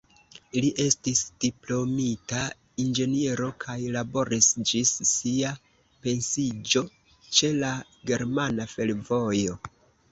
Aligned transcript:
Li 0.63 0.69
estis 0.83 1.19
diplomita 1.43 2.39
inĝeniero 2.85 3.51
kaj 3.65 3.77
laboris 3.99 4.49
ĝis 4.71 4.97
sia 5.13 5.55
pensiiĝo 6.09 6.85
ĉe 7.39 7.57
la 7.63 7.73
Germana 8.15 8.71
Fervojo. 8.77 9.61